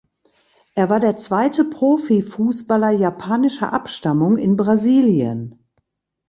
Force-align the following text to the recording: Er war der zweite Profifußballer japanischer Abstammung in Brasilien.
Er 0.73 0.89
war 0.89 0.99
der 0.99 1.17
zweite 1.17 1.63
Profifußballer 1.63 2.89
japanischer 2.89 3.71
Abstammung 3.71 4.35
in 4.37 4.57
Brasilien. 4.57 5.59